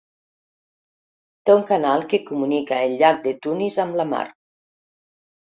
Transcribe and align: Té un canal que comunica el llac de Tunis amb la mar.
Té 1.49 1.53
un 1.57 1.61
canal 1.71 2.05
que 2.15 2.21
comunica 2.31 2.81
el 2.87 2.97
llac 3.03 3.21
de 3.27 3.35
Tunis 3.45 3.79
amb 3.87 4.01
la 4.03 4.09
mar. 4.17 4.25